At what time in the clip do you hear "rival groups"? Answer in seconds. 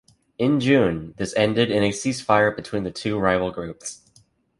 3.19-4.01